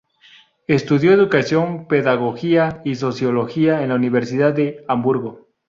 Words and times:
Estudió 0.65 1.13
educación, 1.13 1.87
pedagogía 1.87 2.81
y 2.83 2.95
sociología 2.95 3.83
en 3.83 3.89
la 3.89 3.93
Universidad 3.97 4.51
de 4.51 4.83
Hamburgo. 4.87 5.47